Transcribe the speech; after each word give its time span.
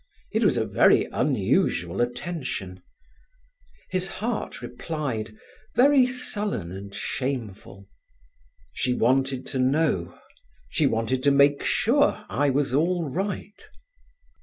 It 0.31 0.43
was 0.43 0.57
a 0.57 0.65
very 0.65 1.03
unusual 1.11 2.01
attention. 2.01 2.81
His 3.91 4.07
heart 4.07 4.59
replied, 4.63 5.37
very 5.75 6.07
sullen 6.07 6.71
and 6.71 6.91
shameful: 6.91 7.87
"She 8.73 8.95
wanted 8.95 9.45
to 9.45 9.59
know; 9.59 10.17
she 10.71 10.87
wanted 10.87 11.21
to 11.21 11.29
make 11.29 11.63
sure 11.63 12.25
I 12.29 12.49
was 12.49 12.73
all 12.73 13.07
right." 13.09 13.63